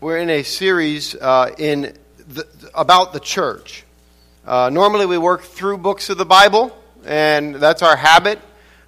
[0.00, 1.94] we're in a series uh, in
[2.26, 3.84] the, about the church.
[4.46, 8.38] Uh, normally, we work through books of the Bible, and that's our habit,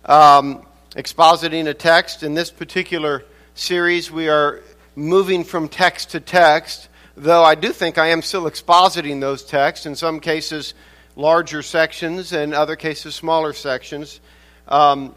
[0.06, 2.22] um, expositing a text.
[2.22, 4.62] In this particular series, we are
[4.96, 9.84] moving from text to text, though I do think I am still expositing those texts,
[9.84, 10.72] in some cases,
[11.14, 14.18] larger sections, and other cases, smaller sections.
[14.66, 15.14] Um,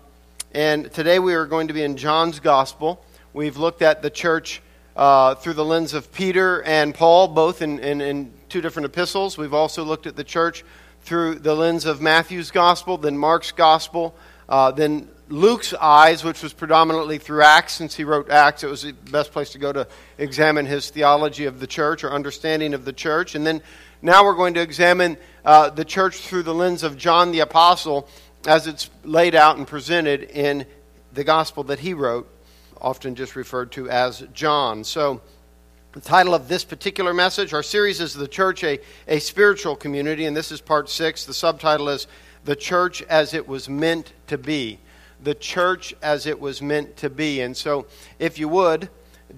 [0.52, 3.02] and today we are going to be in John's Gospel.
[3.32, 4.62] We've looked at the church
[4.96, 9.38] uh, through the lens of Peter and Paul, both in, in, in two different epistles.
[9.38, 10.64] We've also looked at the church
[11.02, 14.16] through the lens of Matthew's gospel, then Mark's gospel,
[14.50, 18.64] uh, then Luke's eyes, which was predominantly through Acts, since he wrote Acts.
[18.64, 19.88] It was the best place to go to
[20.18, 23.36] examine his theology of the church or understanding of the church.
[23.36, 23.62] And then
[24.02, 28.08] now we're going to examine uh, the church through the lens of John the Apostle
[28.48, 30.66] as it's laid out and presented in
[31.14, 32.30] the gospel that he wrote
[32.82, 34.84] often just referred to as John.
[34.84, 35.22] So,
[35.94, 40.26] the title of this particular message, our series is The Church, a, a Spiritual Community,
[40.26, 41.26] and this is part six.
[41.26, 42.08] The subtitle is
[42.44, 44.80] The Church as It Was Meant to Be.
[45.24, 47.40] The Church as It Was Meant to Be.
[47.42, 47.88] And so,
[48.20, 48.90] if you would,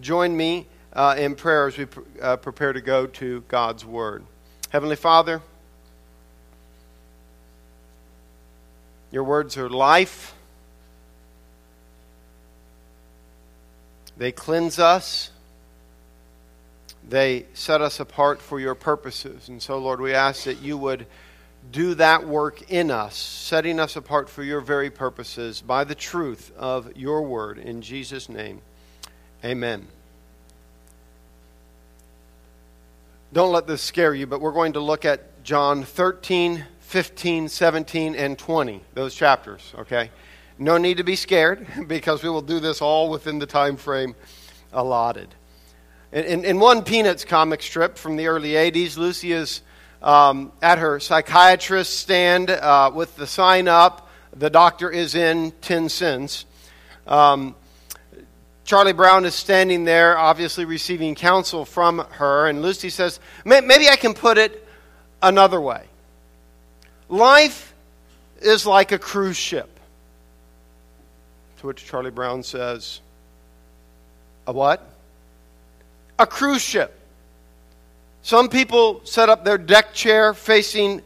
[0.01, 4.25] join me uh, in prayer as we pr- uh, prepare to go to God's Word.
[4.69, 5.41] Heavenly Father,
[9.11, 10.33] your words are life.
[14.17, 15.31] They cleanse us.
[17.07, 19.47] They set us apart for your purposes.
[19.47, 21.05] And so, Lord, we ask that you would
[21.71, 26.51] do that work in us, setting us apart for your very purposes by the truth
[26.57, 27.57] of your word.
[27.57, 28.61] In Jesus' name,
[29.43, 29.87] amen.
[33.33, 38.15] Don't let this scare you, but we're going to look at John 13, 15, 17,
[38.15, 40.09] and 20, those chapters, okay?
[40.59, 44.15] No need to be scared because we will do this all within the time frame
[44.73, 45.33] allotted.
[46.11, 49.61] In, in, one Peanuts comic strip from the early 80s, Lucy is
[50.01, 55.89] um, at her psychiatrist stand uh, with the sign up, the doctor is in 10
[55.89, 56.45] cents.
[57.05, 57.55] Um,
[58.63, 63.95] Charlie Brown is standing there, obviously receiving counsel from her, and Lucy says, Maybe I
[63.95, 64.67] can put it
[65.21, 65.85] another way.
[67.09, 67.73] Life
[68.41, 69.76] is like a cruise ship.
[71.57, 73.01] To which Charlie Brown says,
[74.45, 74.87] A what?
[76.19, 76.93] A cruise ship.
[78.21, 81.01] Some people set up their deck chair facing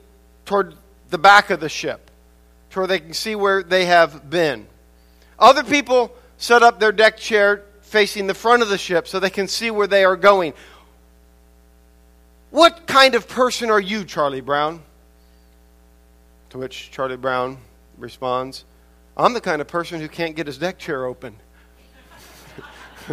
[0.45, 0.75] toward
[1.09, 2.09] the back of the ship,
[2.71, 4.65] to where they can see where they have been.
[5.37, 9.29] Other people set up their deck chair facing the front of the ship so they
[9.29, 10.53] can see where they are going.
[12.49, 14.81] What kind of person are you, Charlie Brown?
[16.49, 17.57] To which Charlie Brown
[17.97, 18.65] responds,
[19.17, 21.35] I'm the kind of person who can't get his deck chair open.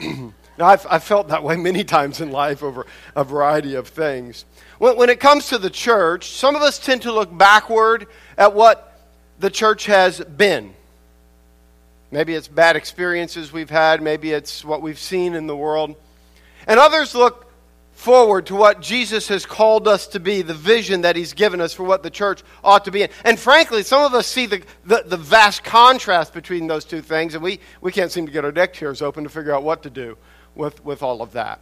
[0.00, 4.44] now, I've, I've, felt that way many times in life over a variety of things.
[4.78, 8.06] When, when it comes to the church, some of us tend to look backward
[8.36, 9.00] at what
[9.38, 10.74] the church has been.
[12.10, 15.96] Maybe it's bad experiences we've had, maybe it's what we've seen in the world.
[16.66, 17.43] And others look
[17.94, 21.72] forward to what Jesus has called us to be, the vision that He's given us
[21.72, 23.02] for what the church ought to be.
[23.02, 23.08] In.
[23.24, 27.34] And frankly, some of us see the, the, the, vast contrast between those two things,
[27.34, 29.84] and we, we can't seem to get our deck chairs open to figure out what
[29.84, 30.18] to do
[30.54, 31.60] with, with all of that.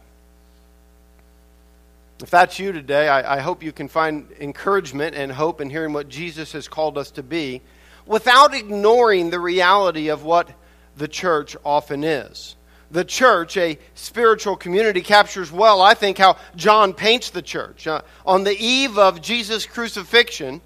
[2.21, 5.93] If that's you today, I, I hope you can find encouragement and hope in hearing
[5.93, 7.61] what Jesus has called us to be
[8.05, 10.49] without ignoring the reality of what
[10.95, 12.55] the church often is
[12.93, 17.87] the church, a spiritual community, captures well, I think, how John paints the church.
[17.87, 20.61] Uh, on the eve of Jesus' crucifixion,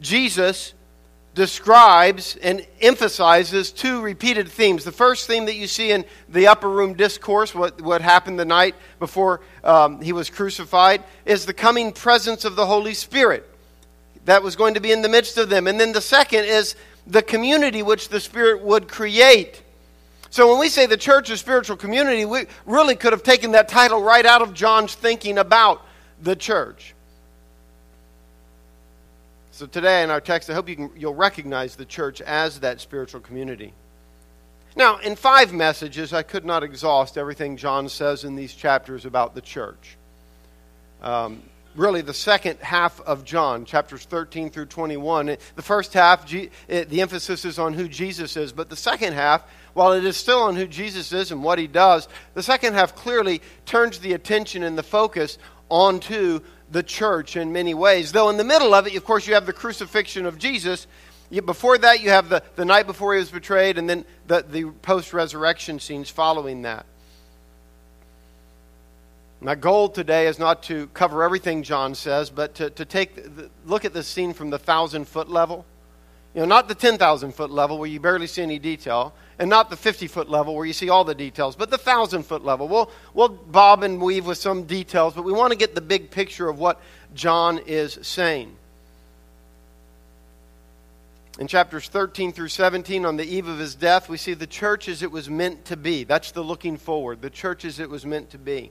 [0.00, 0.74] Jesus
[1.34, 4.82] describes and emphasizes two repeated themes.
[4.82, 8.44] The first theme that you see in the upper room discourse, what, what happened the
[8.44, 13.48] night before um, he was crucified, is the coming presence of the Holy Spirit
[14.24, 15.68] that was going to be in the midst of them.
[15.68, 16.74] And then the second is
[17.06, 19.62] the community which the Spirit would create
[20.32, 23.68] so when we say the church is spiritual community, we really could have taken that
[23.68, 25.84] title right out of John's thinking about
[26.22, 26.94] the church.
[29.50, 32.80] So today in our text, I hope you can, you'll recognize the church as that
[32.80, 33.74] spiritual community.
[34.74, 39.34] Now, in five messages, I could not exhaust everything John says in these chapters about
[39.34, 39.98] the church.
[41.02, 41.42] Um,
[41.76, 45.36] really, the second half of John, chapters 13 through 21.
[45.56, 46.50] The first half, the
[47.02, 50.56] emphasis is on who Jesus is, but the second half while it is still on
[50.56, 54.76] who Jesus is and what he does, the second half clearly turns the attention and
[54.76, 55.38] the focus
[55.68, 56.40] onto
[56.70, 58.12] the church in many ways.
[58.12, 60.86] Though in the middle of it, of course, you have the crucifixion of Jesus.
[61.30, 64.64] Before that, you have the, the night before he was betrayed, and then the, the
[64.82, 66.84] post resurrection scenes following that.
[69.40, 73.50] My goal today is not to cover everything John says, but to, to take the,
[73.66, 75.66] look at this scene from the thousand foot level.
[76.34, 79.68] You know, not the 10,000 foot level where you barely see any detail, and not
[79.68, 82.68] the 50 foot level where you see all the details, but the 1,000 foot level.
[82.68, 86.10] We'll, we'll bob and weave with some details, but we want to get the big
[86.10, 86.80] picture of what
[87.14, 88.56] John is saying.
[91.38, 94.88] In chapters 13 through 17, on the eve of his death, we see the church
[94.88, 96.04] as it was meant to be.
[96.04, 98.70] That's the looking forward, the church as it was meant to be.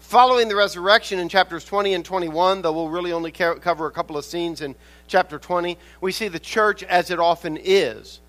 [0.00, 4.16] Following the resurrection in chapters 20 and 21, though we'll really only cover a couple
[4.16, 4.74] of scenes in
[5.12, 8.20] chapter 20, we see the church as it often is.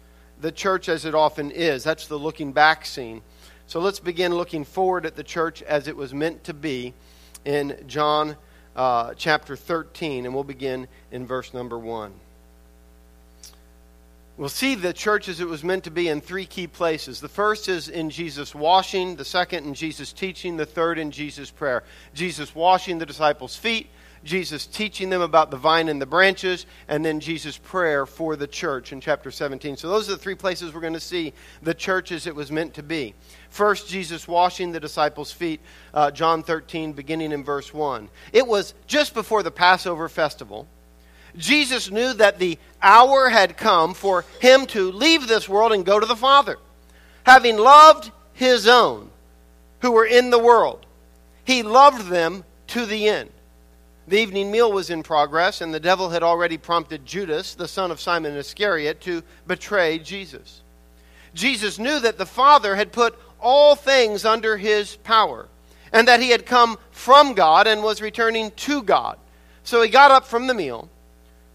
[0.42, 1.82] The church as it often is.
[1.86, 3.22] That's the looking back scene.
[3.68, 6.94] So let's begin looking forward at the church as it was meant to be
[7.46, 8.36] in John
[8.76, 12.12] uh, chapter 13, and we'll begin in verse number 1.
[14.36, 17.22] We'll see the church as it was meant to be in three key places.
[17.22, 21.50] The first is in Jesus' washing, the second in Jesus' teaching, the third in Jesus'
[21.50, 21.84] prayer.
[22.14, 23.88] Jesus washing the disciples' feet,
[24.24, 28.48] Jesus teaching them about the vine and the branches, and then Jesus' prayer for the
[28.48, 29.78] church in chapter 17.
[29.78, 32.52] So those are the three places we're going to see the church as it was
[32.52, 33.14] meant to be.
[33.50, 35.60] First, Jesus washing the disciples' feet,
[35.94, 38.10] uh, John 13, beginning in verse 1.
[38.32, 40.68] It was just before the Passover festival.
[41.36, 46.00] Jesus knew that the hour had come for him to leave this world and go
[46.00, 46.58] to the Father.
[47.24, 49.10] Having loved his own
[49.80, 50.86] who were in the world,
[51.44, 53.30] he loved them to the end.
[54.08, 57.92] The evening meal was in progress, and the devil had already prompted Judas, the son
[57.92, 60.62] of Simon Iscariot, to betray Jesus.
[61.34, 65.48] Jesus knew that the Father had put all things under his power,
[65.92, 69.18] and that he had come from God and was returning to God.
[69.64, 70.90] So he got up from the meal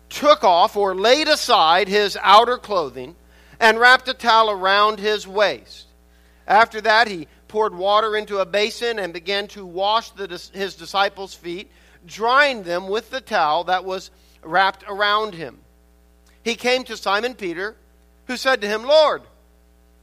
[0.09, 3.15] took off or laid aside his outer clothing
[3.61, 5.87] and wrapped a towel around his waist.
[6.47, 11.35] After that, he poured water into a basin and began to wash the, his disciples'
[11.35, 11.71] feet,
[12.09, 14.11] drying them with the towel that was
[14.43, 15.59] wrapped around him.
[16.43, 17.77] He came to Simon Peter,
[18.27, 19.23] who said to him, Lord,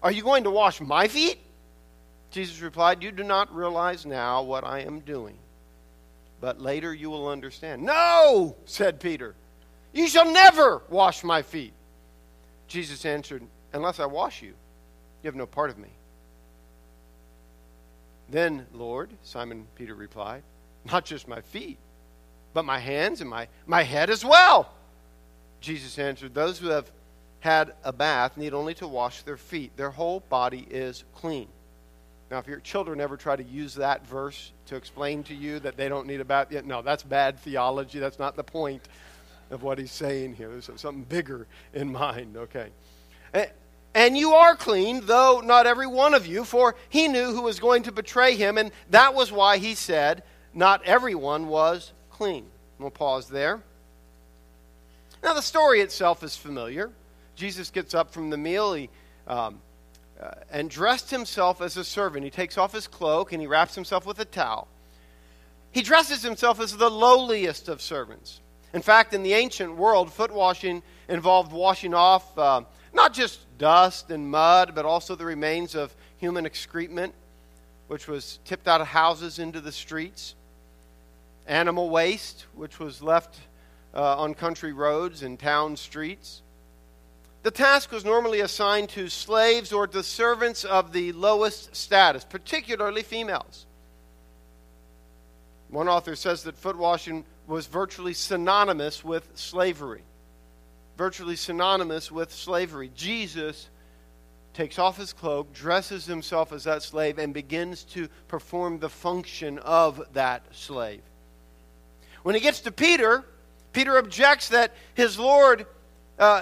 [0.02, 1.40] are you going to wash my feet?
[2.32, 5.38] Jesus replied, You do not realize now what I am doing,
[6.42, 7.82] but later you will understand.
[7.82, 9.36] No, said Peter.
[9.94, 11.74] You shall never wash my feet.
[12.68, 13.44] Jesus answered,
[13.74, 14.54] Unless I wash you,
[15.24, 15.90] you have no part of me.
[18.30, 20.44] Then, Lord, Simon Peter replied,
[20.92, 21.78] Not just my feet,
[22.56, 24.72] but my hands and my, my head as well.
[25.60, 26.90] Jesus answered, Those who have
[27.42, 29.76] had a bath need only to wash their feet.
[29.76, 31.50] Their whole body is clean.
[32.32, 35.76] Now, if your children ever try to use that verse to explain to you that
[35.76, 38.00] they don't need a bath, yet no, that's bad theology.
[38.00, 38.82] That's not the point
[39.52, 40.50] of what he's saying here.
[40.50, 42.70] There's something bigger in mind, okay?
[43.94, 47.60] And you are clean, though not every one of you, for he knew who was
[47.60, 50.24] going to betray him, and that was why he said,
[50.54, 52.46] Not everyone was clean.
[52.80, 53.62] We'll pause there.
[55.22, 56.92] Now, the story itself is familiar.
[57.36, 58.90] Jesus gets up from the meal he,
[59.28, 59.60] um,
[60.22, 62.24] uh, and dressed himself as a servant.
[62.24, 64.70] He takes off his cloak and he wraps himself with a towel.
[65.72, 68.40] He dresses himself as the lowliest of servants.
[68.74, 72.62] In fact, in the ancient world, foot washing involved washing off uh,
[72.94, 77.14] not just dust and mud, but also the remains of human excrement,
[77.88, 80.36] which was tipped out of houses into the streets,
[81.48, 83.38] animal waste, which was left
[83.94, 86.42] uh, on country roads and town streets.
[87.44, 93.04] The task was normally assigned to slaves or to servants of the lowest status, particularly
[93.04, 93.68] females.
[95.70, 100.04] One author says that foot washing was virtually synonymous with slavery.
[100.98, 102.90] Virtually synonymous with slavery.
[102.96, 103.70] Jesus
[104.54, 109.60] takes off his cloak, dresses himself as that slave, and begins to perform the function
[109.60, 111.02] of that slave.
[112.26, 113.24] When he gets to Peter,
[113.72, 115.68] Peter objects that his Lord
[116.18, 116.42] uh,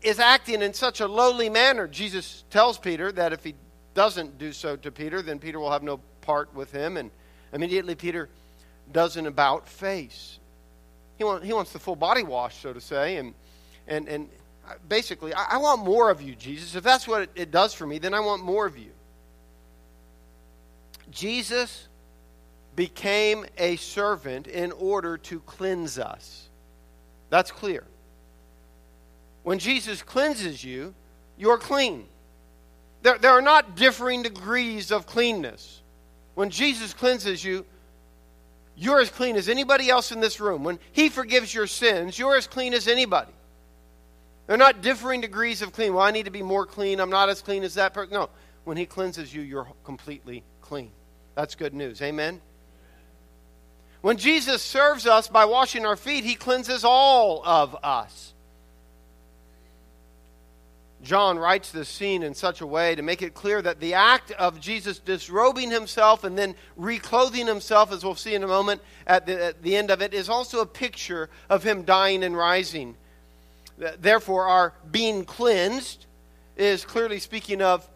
[0.00, 1.86] is acting in such a lowly manner.
[1.86, 3.54] Jesus tells Peter that if he
[3.92, 6.96] doesn't do so to Peter, then Peter will have no part with him.
[6.96, 7.10] And
[7.52, 8.30] immediately Peter
[8.90, 10.38] does an about face.
[11.18, 13.16] He, want, he wants the full body wash, so to say.
[13.16, 13.34] And,
[13.86, 14.30] and, and
[14.88, 16.74] basically, I, I want more of you, Jesus.
[16.74, 18.92] If that's what it, it does for me, then I want more of you.
[21.10, 21.87] Jesus
[22.78, 26.48] became a servant in order to cleanse us.
[27.28, 27.82] That's clear.
[29.42, 30.94] When Jesus cleanses you,
[31.36, 32.06] you're clean.
[33.02, 35.82] There, there are not differing degrees of cleanness.
[36.36, 37.66] When Jesus cleanses you,
[38.76, 40.62] you're as clean as anybody else in this room.
[40.62, 43.32] When He forgives your sins, you're as clean as anybody.
[44.46, 45.94] They're not differing degrees of clean.
[45.94, 47.00] Well, I need to be more clean.
[47.00, 48.14] I'm not as clean as that person.
[48.14, 48.30] No.
[48.62, 50.92] When He cleanses you, you're completely clean.
[51.34, 52.00] That's good news.
[52.02, 52.40] Amen?
[54.00, 58.34] When Jesus serves us by washing our feet, he cleanses all of us.
[61.02, 64.32] John writes this scene in such a way to make it clear that the act
[64.32, 69.24] of Jesus disrobing himself and then reclothing himself, as we'll see in a moment at
[69.24, 72.96] the, at the end of it, is also a picture of him dying and rising.
[74.00, 76.06] Therefore, our being cleansed
[76.56, 77.88] is clearly speaking of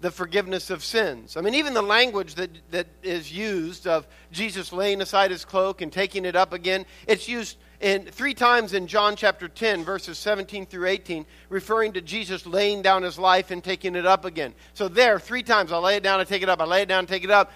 [0.00, 1.36] the forgiveness of sins.
[1.36, 5.80] I mean, even the language that, that is used of Jesus laying aside his cloak
[5.80, 10.18] and taking it up again, it's used in three times in John chapter 10, verses
[10.18, 14.54] 17 through 18, referring to Jesus laying down his life and taking it up again.
[14.74, 16.88] So there, three times, I lay it down and take it up, I lay it
[16.88, 17.52] down and take it up.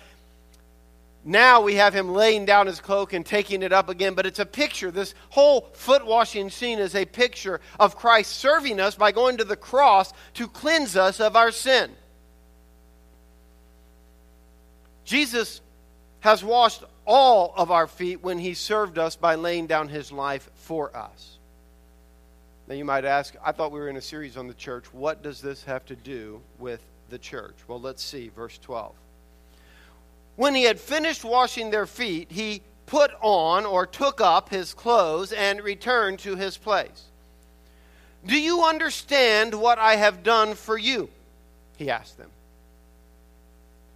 [1.24, 4.40] Now we have him laying down his cloak and taking it up again, but it's
[4.40, 4.90] a picture.
[4.90, 9.44] This whole foot washing scene is a picture of Christ serving us by going to
[9.44, 11.92] the cross to cleanse us of our sin.
[15.12, 15.60] Jesus
[16.20, 20.48] has washed all of our feet when he served us by laying down his life
[20.54, 21.36] for us.
[22.66, 24.86] Now you might ask, I thought we were in a series on the church.
[24.90, 27.56] What does this have to do with the church?
[27.68, 28.94] Well, let's see, verse 12.
[30.36, 35.32] When he had finished washing their feet, he put on or took up his clothes
[35.32, 37.04] and returned to his place.
[38.24, 41.10] Do you understand what I have done for you?
[41.76, 42.30] He asked them.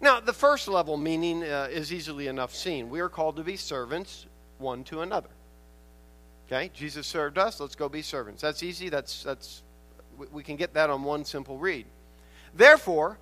[0.00, 2.90] Now, the first level meaning uh, is easily enough seen.
[2.90, 4.26] We are called to be servants
[4.58, 5.30] one to another.
[6.46, 6.70] Okay?
[6.74, 8.42] Jesus served us, let's go be servants.
[8.42, 8.88] That's easy.
[8.88, 9.62] That's that's
[10.32, 11.86] we can get that on one simple read.
[12.54, 13.18] Therefore,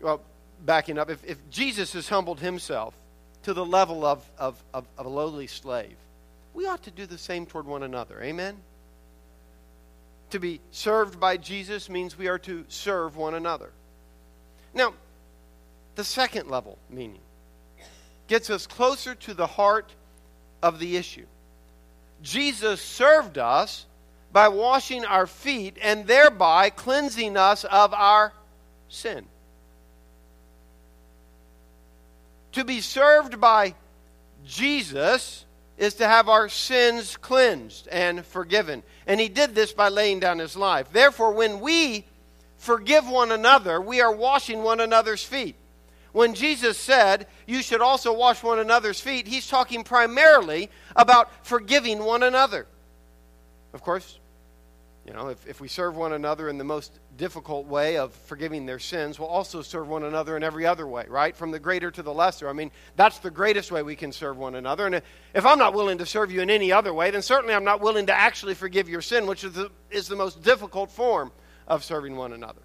[0.00, 0.20] well,
[0.64, 2.94] backing up, if, if Jesus has humbled himself
[3.42, 5.96] to the level of, of, of, of a lowly slave,
[6.54, 8.22] we ought to do the same toward one another.
[8.22, 8.56] Amen?
[10.30, 13.72] To be served by Jesus means we are to serve one another.
[14.74, 14.94] Now,
[15.96, 17.20] the second level meaning
[18.28, 19.92] gets us closer to the heart
[20.62, 21.26] of the issue.
[22.22, 23.86] Jesus served us
[24.32, 28.32] by washing our feet and thereby cleansing us of our
[28.88, 29.24] sin.
[32.52, 33.74] To be served by
[34.44, 35.44] Jesus
[35.78, 38.82] is to have our sins cleansed and forgiven.
[39.06, 40.92] And he did this by laying down his life.
[40.92, 42.04] Therefore, when we
[42.60, 45.56] forgive one another, we are washing one another's feet.
[46.12, 52.04] When Jesus said, You should also wash one another's feet, he's talking primarily about forgiving
[52.04, 52.66] one another.
[53.72, 54.18] Of course,
[55.06, 58.66] you know, if, if we serve one another in the most difficult way of forgiving
[58.66, 61.34] their sins, we'll also serve one another in every other way, right?
[61.34, 62.48] From the greater to the lesser.
[62.48, 64.86] I mean, that's the greatest way we can serve one another.
[64.86, 64.96] And
[65.34, 67.80] if I'm not willing to serve you in any other way, then certainly I'm not
[67.80, 71.32] willing to actually forgive your sin, which is the, is the most difficult form
[71.66, 72.62] of serving one another.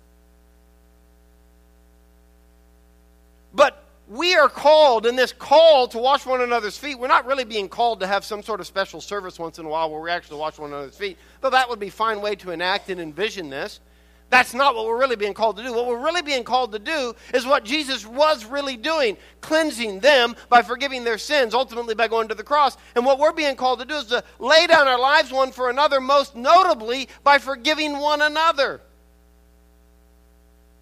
[3.53, 6.99] But we are called in this call to wash one another's feet.
[6.99, 9.69] We're not really being called to have some sort of special service once in a
[9.69, 12.35] while where we actually wash one another's feet, though that would be a fine way
[12.35, 13.79] to enact and envision this.
[14.29, 15.73] That's not what we're really being called to do.
[15.73, 20.35] What we're really being called to do is what Jesus was really doing, cleansing them
[20.49, 22.75] by forgiving their sins, ultimately by going to the cross.
[22.95, 25.69] And what we're being called to do is to lay down our lives one for
[25.69, 28.81] another, most notably by forgiving one another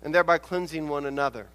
[0.03, 1.47] and thereby cleansing one another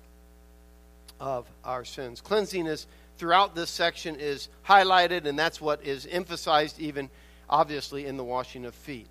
[1.20, 2.20] of our sins.
[2.20, 2.86] Cleansing is
[3.18, 7.10] throughout this section is highlighted, and that's what is emphasized even
[7.50, 9.06] obviously in the washing of feet.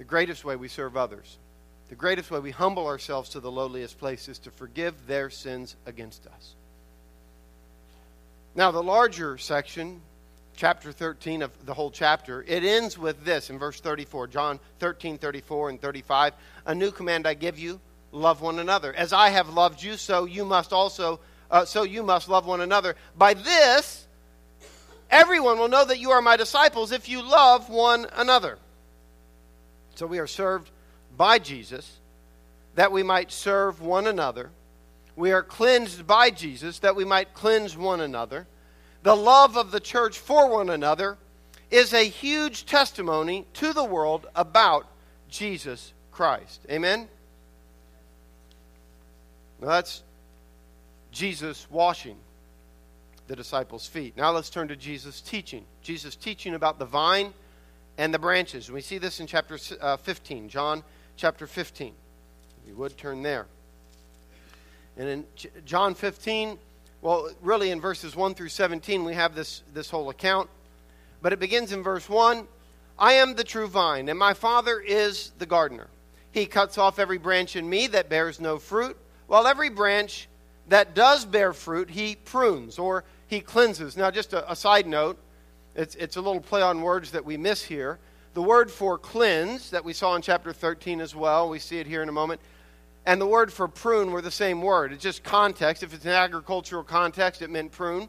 [0.00, 1.36] The greatest way we serve others,
[1.90, 5.76] the greatest way we humble ourselves to the lowliest place is to forgive their sins
[5.84, 6.54] against us.
[8.54, 10.00] Now, the larger section
[10.56, 14.28] chapter 13 of the whole chapter, it ends with this in verse 34.
[14.28, 16.32] John 13, 34 and 35.
[16.64, 17.78] A new command I give you,
[18.10, 18.94] love one another.
[18.94, 22.62] As I have loved you, so you must also, uh, so you must love one
[22.62, 22.96] another.
[23.18, 24.06] By this,
[25.10, 28.56] everyone will know that you are my disciples if you love one another.
[30.00, 30.70] So we are served
[31.14, 31.98] by Jesus
[32.74, 34.48] that we might serve one another.
[35.14, 38.46] We are cleansed by Jesus that we might cleanse one another
[39.02, 41.18] the love of the church for one another
[41.70, 44.86] is a huge testimony to the world about
[45.28, 46.64] Jesus Christ.
[46.70, 47.06] Amen?
[49.60, 50.02] Now that's
[51.12, 52.16] Jesus washing.
[53.26, 54.16] the disciples' feet.
[54.16, 55.66] Now let's turn to Jesus' teaching.
[55.82, 57.34] Jesus' teaching about the vine
[58.00, 58.72] and the branches.
[58.72, 60.82] We see this in chapter uh, 15, John
[61.18, 61.92] chapter 15.
[62.62, 63.44] If you would turn there.
[64.96, 65.24] And in
[65.66, 66.56] John 15,
[67.02, 70.48] well, really in verses 1 through 17, we have this, this whole account.
[71.20, 72.48] But it begins in verse 1
[72.98, 75.88] I am the true vine, and my Father is the gardener.
[76.32, 80.26] He cuts off every branch in me that bears no fruit, while every branch
[80.68, 83.94] that does bear fruit, he prunes or he cleanses.
[83.94, 85.18] Now, just a, a side note,
[85.74, 87.98] it's, it's a little play on words that we miss here.
[88.34, 91.86] The word for cleanse that we saw in chapter 13 as well, we see it
[91.86, 92.40] here in a moment,
[93.06, 94.92] and the word for prune were the same word.
[94.92, 95.82] It's just context.
[95.82, 98.08] If it's an agricultural context, it meant prune,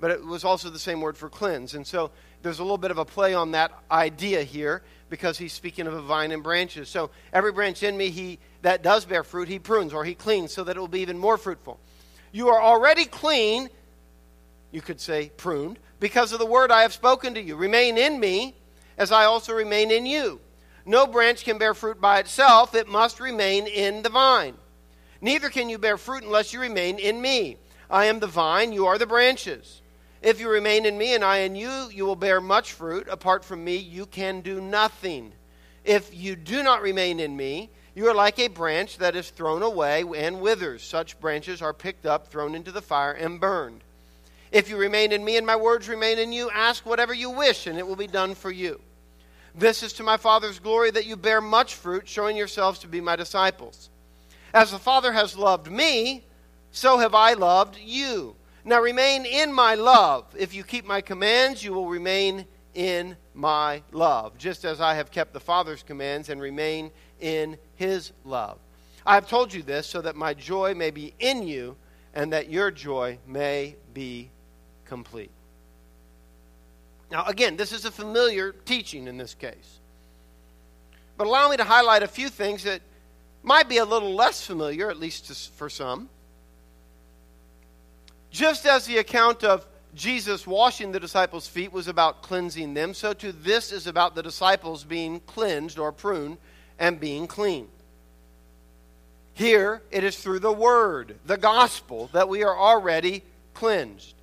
[0.00, 1.74] but it was also the same word for cleanse.
[1.74, 2.10] And so
[2.42, 5.92] there's a little bit of a play on that idea here because he's speaking of
[5.92, 6.88] a vine and branches.
[6.88, 10.52] So every branch in me he that does bear fruit, he prunes or he cleans
[10.52, 11.80] so that it will be even more fruitful.
[12.32, 13.68] You are already clean,
[14.70, 17.56] you could say pruned, because of the word I have spoken to you.
[17.56, 18.54] Remain in me
[18.96, 20.40] as I also remain in you.
[20.84, 24.54] No branch can bear fruit by itself, it must remain in the vine.
[25.20, 27.56] Neither can you bear fruit unless you remain in me.
[27.90, 29.82] I am the vine, you are the branches.
[30.20, 33.06] If you remain in me and I in you, you will bear much fruit.
[33.08, 35.32] Apart from me, you can do nothing.
[35.84, 39.62] If you do not remain in me, you are like a branch that is thrown
[39.62, 40.82] away and withers.
[40.82, 43.82] Such branches are picked up, thrown into the fire, and burned.
[44.50, 47.66] If you remain in me and my words remain in you, ask whatever you wish,
[47.66, 48.80] and it will be done for you.
[49.54, 53.00] This is to my Father's glory that you bear much fruit, showing yourselves to be
[53.00, 53.90] my disciples.
[54.54, 56.24] As the Father has loved me,
[56.70, 58.36] so have I loved you.
[58.64, 60.24] Now remain in my love.
[60.38, 65.10] If you keep my commands, you will remain in my love, just as I have
[65.10, 66.90] kept the Father's commands and remain
[67.20, 68.58] in his love.
[69.04, 71.76] I have told you this so that my joy may be in you
[72.14, 74.30] and that your joy may be
[74.88, 75.30] complete.
[77.10, 79.78] Now, again, this is a familiar teaching in this case.
[81.16, 82.80] But allow me to highlight a few things that
[83.42, 86.08] might be a little less familiar, at least for some.
[88.30, 93.12] Just as the account of Jesus washing the disciples' feet was about cleansing them, so
[93.12, 96.36] too this is about the disciples being cleansed or pruned
[96.78, 97.68] and being clean.
[99.32, 103.22] Here, it is through the Word, the gospel, that we are already
[103.54, 104.14] cleansed.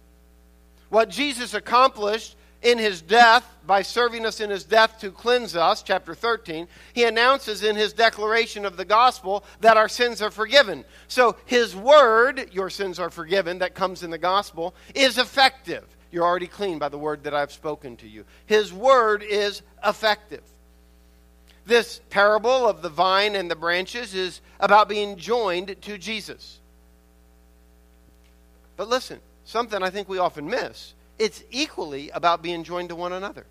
[0.96, 5.84] What Jesus accomplished in his death, by serving us in his death to cleanse us,
[5.84, 10.86] chapter 13, he announces in his declaration of the gospel that our sins are forgiven.
[11.10, 15.84] So his word, your sins are forgiven, that comes in the gospel, is effective.
[16.14, 18.24] You're already clean by the word that I've spoken to you.
[18.46, 20.44] His word is effective.
[21.66, 26.62] This parable of the vine and the branches is about being joined to Jesus.
[28.78, 33.14] But listen, something I think we often miss it's equally about being joined to one
[33.14, 33.46] another.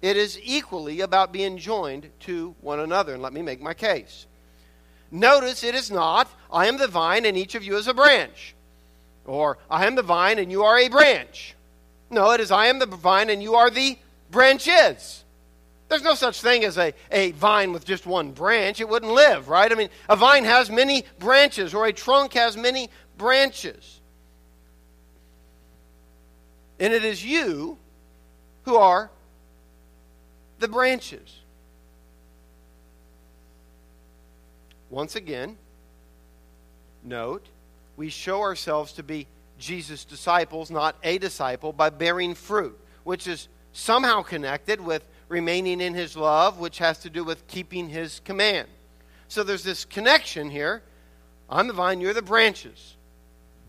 [0.00, 3.14] It is equally about being joined to one another.
[3.14, 4.26] And let me make my case.
[5.10, 8.54] Notice it is not, I am the vine and each of you is a branch.
[9.26, 11.54] Or, I am the vine and you are a branch.
[12.10, 13.98] No, it is, I am the vine and you are the
[14.30, 15.24] branches.
[15.88, 18.80] There's no such thing as a, a vine with just one branch.
[18.80, 19.70] It wouldn't live, right?
[19.70, 24.00] I mean, a vine has many branches, or a trunk has many branches.
[26.78, 27.78] And it is you
[28.64, 29.10] who are
[30.58, 31.40] the branches.
[34.90, 35.56] Once again,
[37.02, 37.46] note,
[37.96, 39.26] we show ourselves to be
[39.58, 45.94] Jesus' disciples, not a disciple, by bearing fruit, which is somehow connected with remaining in
[45.94, 48.68] his love, which has to do with keeping his command.
[49.28, 50.82] So there's this connection here.
[51.48, 52.96] I'm the vine, you're the branches.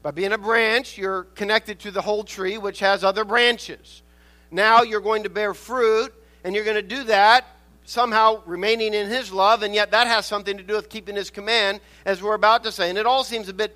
[0.06, 4.04] By being a branch, you're connected to the whole tree, which has other branches.
[4.52, 6.14] Now you're going to bear fruit,
[6.44, 7.44] and you're going to do that
[7.86, 11.32] somehow remaining in his love, and yet that has something to do with keeping his
[11.32, 12.92] command, as we're about to say.
[12.92, 13.76] And it all seems a bit,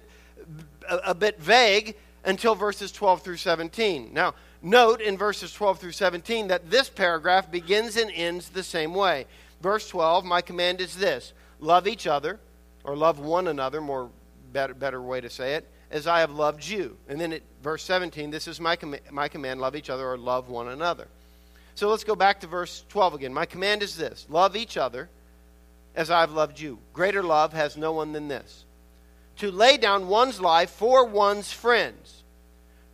[0.88, 4.14] a, a bit vague until verses 12 through 17.
[4.14, 8.94] Now, note in verses 12 through 17 that this paragraph begins and ends the same
[8.94, 9.26] way.
[9.62, 12.40] Verse 12, my command is this love each other,
[12.84, 14.12] or love one another, more
[14.54, 16.98] better, better way to say it as I have loved you.
[17.08, 20.18] And then at verse 17, this is my, com- my command love each other or
[20.18, 21.08] love one another.
[21.76, 23.34] So let's go back to verse 12 again.
[23.34, 25.10] My command is this love each other
[25.96, 26.80] as I've loved you.
[26.94, 28.66] Greater love has no one than this
[29.40, 32.24] to lay down one's life for one's friends.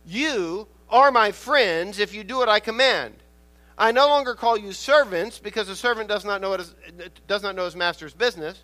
[0.06, 3.14] You are my friends if you do what I command.
[3.76, 6.72] I no longer call you servants because a servant does not know, his,
[7.26, 8.62] does not know his master's business.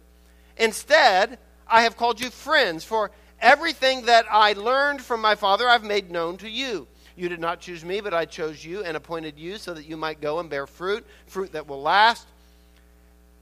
[0.57, 3.11] Instead, I have called you friends, for
[3.42, 6.87] Everything that I learned from my Father, I've made known to you.
[7.16, 9.96] You did not choose me, but I chose you and appointed you so that you
[9.96, 12.26] might go and bear fruit, fruit that will last.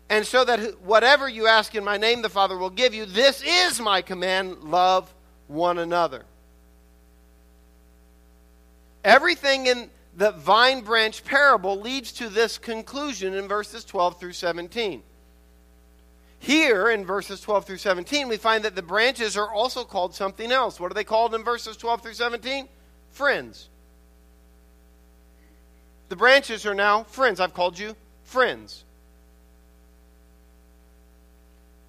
[0.08, 3.04] And so that whatever you ask in my name, the Father will give you.
[3.04, 5.12] This is my command love
[5.46, 6.24] one another.
[9.04, 15.02] Everything in the vine branch parable leads to this conclusion in verses 12 through 17.
[16.40, 20.50] Here in verses 12 through 17, we find that the branches are also called something
[20.50, 20.80] else.
[20.80, 22.66] What are they called in verses 12 through 17?
[23.10, 23.68] Friends.
[26.08, 27.40] The branches are now friends.
[27.40, 28.84] I've called you friends.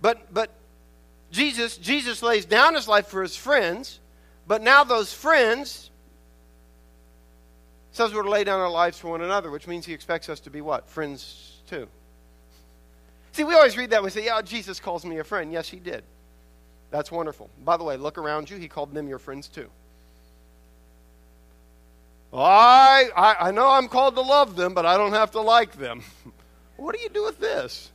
[0.02, 0.52] But but
[1.32, 4.00] Jesus Jesus lays down his life for his friends,
[4.48, 5.90] but now those friends
[7.92, 10.42] says we're to lay down our lives for one another, which means he expects us
[10.42, 10.90] to be what?
[10.90, 11.88] Friends too.
[13.34, 15.52] See, we always read that we say, yeah, Jesus calls me a friend.
[15.52, 16.04] Yes, he did.
[16.90, 17.50] That's wonderful.
[17.64, 18.58] By the way, look around you.
[18.58, 19.70] He called them your friends too.
[22.34, 25.78] I, I, I know I'm called to love them, but I don't have to like
[25.78, 26.04] them.
[26.78, 27.92] what do you do with this?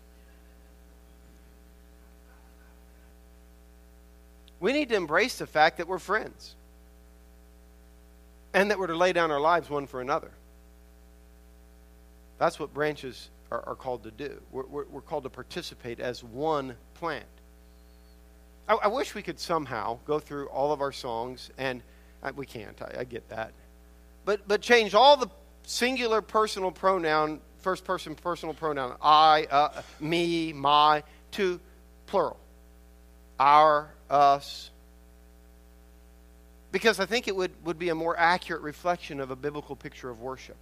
[4.61, 6.55] We need to embrace the fact that we're friends
[8.55, 10.31] and that we're to lay down our lives one for another.
[12.39, 14.41] That's what branches are, are called to do.
[14.51, 17.25] We're, we're, we're, called to participate as one plant.
[18.69, 21.83] I, I, wish we could somehow go through all of our songs, and
[22.23, 23.53] uh, we can't, I, I get that.
[24.25, 25.29] But, but change all the
[25.65, 31.61] singular personal pronoun, first person personal pronoun, I, uh, me, my, to
[32.07, 32.39] plural.
[33.39, 34.71] Our, us,
[36.73, 40.11] because I think it would, would be a more accurate reflection of a biblical picture
[40.11, 40.57] of worship.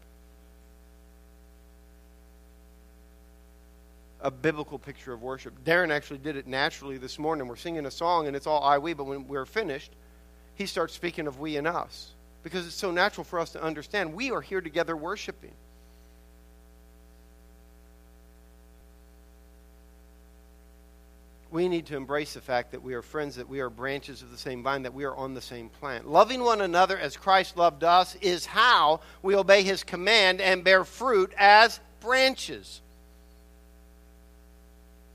[4.25, 5.65] A biblical picture of worship.
[5.65, 7.47] Darren actually did it naturally this morning.
[7.47, 9.93] We're singing a song and it's all I, we, but when we're finished,
[10.57, 12.11] he starts speaking of we and us.
[12.43, 15.53] Because it's so natural for us to understand we are here together worshiping.
[21.55, 24.33] we need to embrace the fact that we are friends, that we are branches of
[24.33, 26.05] the same vine, that we are on the same plant.
[26.11, 30.83] Loving one another as Christ loved us is how we obey his command and bear
[30.83, 32.81] fruit as branches.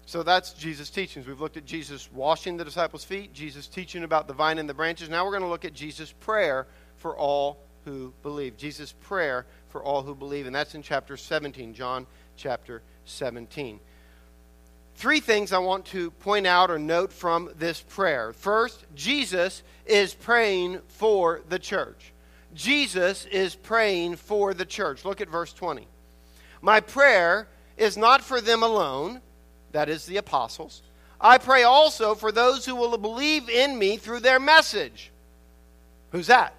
[0.09, 1.27] So that's Jesus' teachings.
[1.27, 4.73] We've looked at Jesus washing the disciples' feet, Jesus teaching about the vine and the
[4.73, 5.07] branches.
[5.07, 6.65] Now we're going to look at Jesus' prayer
[6.97, 8.57] for all who believe.
[8.57, 13.79] Jesus' prayer for all who believe, and that's in chapter 17, John chapter 17
[14.95, 18.33] three things I want to point out or note from this prayer.
[18.33, 22.11] First, Jesus is praying for the church.
[22.55, 25.05] Jesus is praying for the church.
[25.05, 25.87] Look at verse 20.
[26.61, 29.21] My prayer is not for them alone,
[29.71, 30.81] that is the apostles.
[31.21, 35.11] I pray also for those who will believe in me through their message.
[36.11, 36.53] Who's that?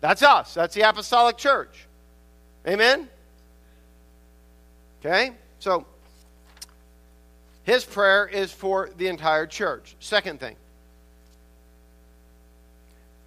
[0.00, 0.54] That's us.
[0.54, 1.86] That's the apostolic church.
[2.66, 3.08] Amen?
[5.00, 5.32] Okay?
[5.58, 5.86] So,
[7.64, 9.94] his prayer is for the entire church.
[10.00, 10.56] Second thing.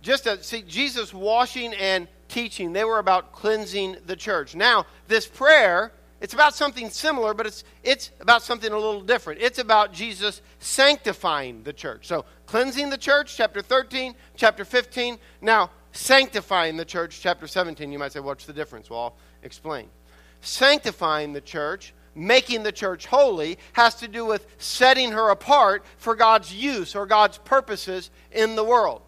[0.01, 4.53] Just to see Jesus washing and teaching, they were about cleansing the church.
[4.55, 9.41] Now, this prayer, it's about something similar, but it's it's about something a little different.
[9.41, 12.07] It's about Jesus sanctifying the church.
[12.07, 15.17] So, cleansing the church, chapter 13, chapter 15.
[15.41, 17.91] Now, sanctifying the church, chapter 17.
[17.91, 18.89] You might say, what's the difference?
[18.89, 19.89] Well, I'll explain.
[20.41, 26.15] Sanctifying the church making the church holy has to do with setting her apart for
[26.15, 29.01] God's use or God's purposes in the world.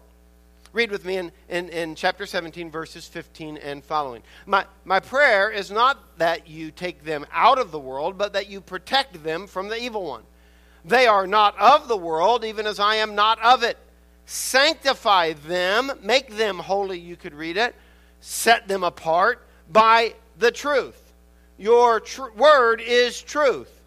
[0.78, 4.22] Read with me in, in, in, chapter 17, verses 15 and following.
[4.46, 8.48] My, my prayer is not that you take them out of the world, but that
[8.48, 10.22] you protect them from the evil one.
[10.84, 13.76] They are not of the world, even as I am not of it.
[14.26, 17.74] Sanctify them, make them holy, you could read it,
[18.20, 21.12] set them apart by the truth.
[21.58, 23.80] Your tr- word is truth.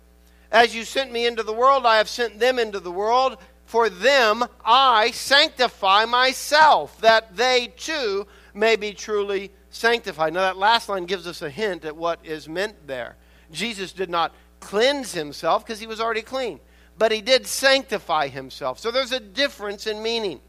[0.51, 3.37] As you sent me into the world, I have sent them into the world.
[3.71, 10.33] For them I sanctify myself, that they too may be truly sanctified.
[10.33, 13.15] Now, that last line gives us a hint at what is meant there.
[13.49, 16.59] Jesus did not cleanse himself because he was already clean,
[16.97, 18.77] but he did sanctify himself.
[18.77, 20.41] So there's a difference in meaning.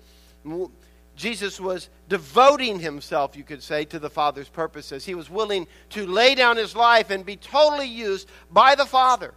[1.14, 5.04] Jesus was devoting himself, you could say, to the Father's purposes.
[5.04, 9.32] He was willing to lay down his life and be totally used by the Father.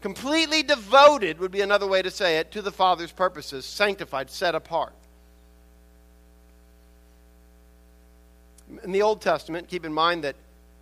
[0.00, 4.54] Completely devoted would be another way to say it to the Father's purposes, sanctified, set
[4.54, 4.94] apart.
[8.82, 10.36] In the Old Testament, keep in mind that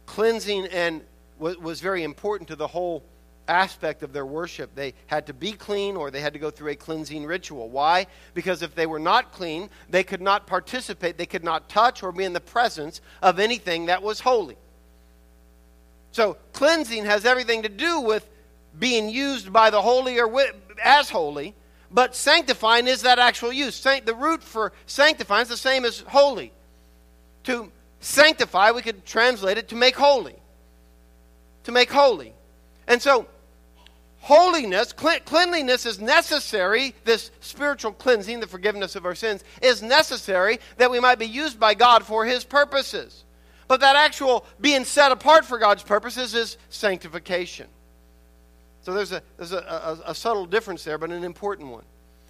[0.07, 1.02] cleansing and
[1.38, 3.02] was very important to the whole
[3.48, 4.74] aspect of their worship.
[4.74, 7.68] They had to be clean or they had to go through a cleansing ritual.
[7.68, 8.07] Why?
[8.35, 12.12] Because if they were not clean, they could not participate, they could not touch or
[12.12, 14.57] be in the presence of anything that was holy.
[16.12, 18.28] So, cleansing has everything to do with
[18.78, 20.28] being used by the holy or
[20.83, 21.54] as holy,
[21.90, 23.81] but sanctifying is that actual use.
[23.81, 26.52] the root for sanctifying is the same as holy.
[27.44, 30.37] To sanctify, we could translate it to make holy.
[31.64, 32.35] To make holy.
[32.87, 33.26] And so,
[34.20, 36.94] holiness, cleanliness is necessary.
[37.04, 41.59] This spiritual cleansing, the forgiveness of our sins, is necessary that we might be used
[41.59, 43.24] by God for His purposes.
[43.66, 47.66] But that actual being set apart for God's purposes is sanctification.
[48.88, 49.59] So there's a, there's a,
[50.07, 51.85] a, a subtle difference there, but an important one.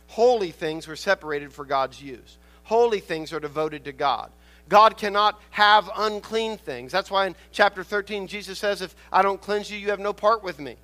[0.09, 2.37] Holy things were separated for God's use.
[2.65, 4.33] Holy things are devoted to God.
[4.69, 6.91] God cannot have unclean things.
[6.91, 10.13] That's why in chapter 13, Jesus says, If I don't cleanse you, you have no
[10.13, 10.75] part with me.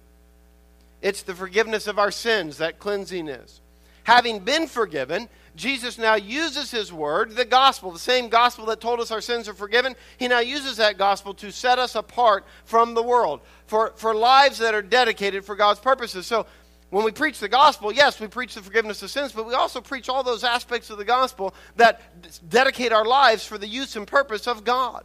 [1.02, 3.60] It's the forgiveness of our sins that cleansing is.
[4.04, 8.98] Having been forgiven, Jesus now uses his word, the gospel, the same gospel that told
[8.98, 9.94] us our sins are forgiven.
[10.18, 14.58] He now uses that gospel to set us apart from the world for, for lives
[14.58, 16.26] that are dedicated for God's purposes.
[16.26, 16.46] So
[16.90, 19.80] when we preach the gospel, yes, we preach the forgiveness of sins, but we also
[19.80, 22.00] preach all those aspects of the gospel that
[22.48, 25.04] dedicate our lives for the use and purpose of God.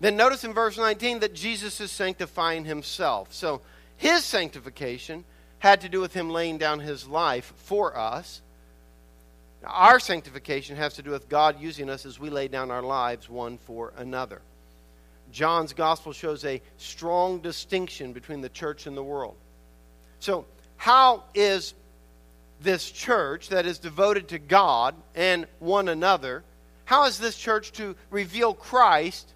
[0.00, 3.32] Then notice in verse 19 that Jesus is sanctifying himself.
[3.32, 3.62] So
[3.96, 5.24] his sanctification
[5.58, 8.42] had to do with him laying down his life for us.
[9.62, 12.82] Now, our sanctification has to do with God using us as we lay down our
[12.82, 14.40] lives one for another.
[15.32, 19.34] John's gospel shows a strong distinction between the church and the world.
[20.20, 21.74] So, how is
[22.60, 26.42] this church that is devoted to God and one another,
[26.84, 29.32] how is this church to reveal Christ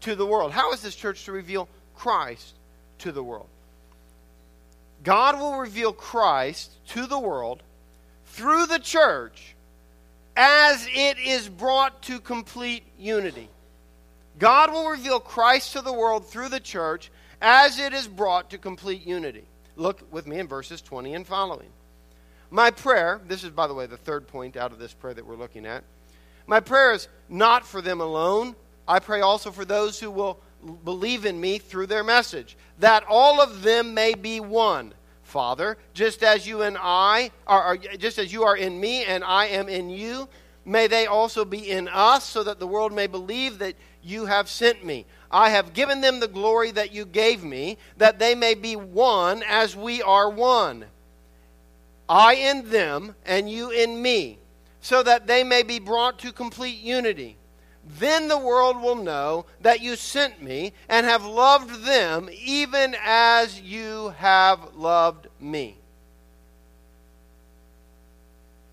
[0.00, 0.52] to the world?
[0.52, 2.54] How is this church to reveal Christ
[2.98, 3.48] to the world?
[5.02, 7.62] God will reveal Christ to the world
[8.26, 9.54] through the church
[10.36, 13.48] as it is brought to complete unity.
[14.38, 17.10] God will reveal Christ to the world through the church
[17.42, 19.44] as it is brought to complete unity.
[19.76, 21.68] Look with me in verses 20 and following.
[22.50, 25.24] My prayer, this is, by the way, the third point out of this prayer that
[25.24, 25.84] we're looking at.
[26.46, 28.56] My prayer is not for them alone.
[28.88, 30.40] I pray also for those who will
[30.84, 34.94] believe in me through their message, that all of them may be one.
[35.22, 39.46] Father, just as you and I are, just as you are in me and I
[39.46, 40.28] am in you,
[40.64, 44.48] may they also be in us, so that the world may believe that you have
[44.48, 45.06] sent me.
[45.30, 49.44] I have given them the glory that you gave me, that they may be one
[49.44, 50.86] as we are one.
[52.08, 54.38] I in them, and you in me,
[54.80, 57.36] so that they may be brought to complete unity.
[57.98, 63.60] Then the world will know that you sent me and have loved them even as
[63.60, 65.76] you have loved me.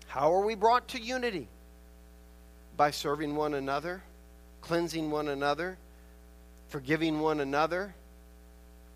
[0.06, 1.48] How are we brought to unity?
[2.76, 4.02] By serving one another,
[4.60, 5.78] cleansing one another,
[6.68, 7.94] forgiving one another,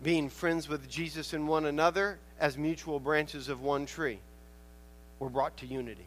[0.01, 4.19] being friends with Jesus and one another as mutual branches of one tree.
[5.19, 6.05] We're brought to unity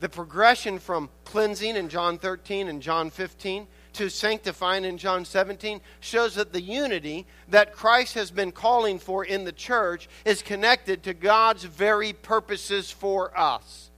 [0.00, 5.80] the progression from cleansing in John 13 and John 15 to sanctifying in John 17
[6.00, 11.02] shows that the unity that Christ has been calling for in the church is connected
[11.02, 13.90] to God's very purposes for us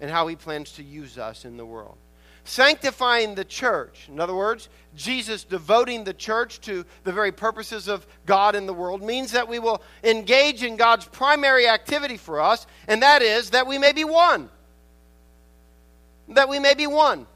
[0.00, 1.96] and how he plans to use us in the world.
[2.44, 8.06] Sanctifying the church, in other words, Jesus devoting the church to the very purposes of
[8.26, 12.66] God in the world, means that we will engage in God's primary activity for us,
[12.88, 14.48] and that is that we may be one
[16.30, 17.26] that we may be one.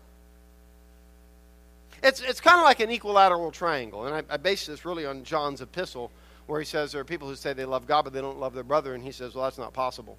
[2.03, 4.07] It's, it's kind of like an equilateral triangle.
[4.07, 6.11] And I, I base this really on John's epistle,
[6.47, 8.55] where he says there are people who say they love God, but they don't love
[8.55, 8.95] their brother.
[8.95, 10.19] And he says, well, that's not possible.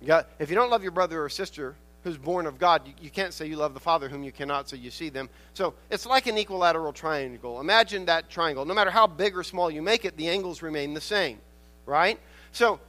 [0.00, 2.94] You got, if you don't love your brother or sister who's born of God, you,
[3.00, 5.28] you can't say you love the Father whom you cannot, so you see them.
[5.54, 7.60] So it's like an equilateral triangle.
[7.60, 8.64] Imagine that triangle.
[8.64, 11.38] No matter how big or small you make it, the angles remain the same,
[11.86, 12.18] right?
[12.52, 12.80] So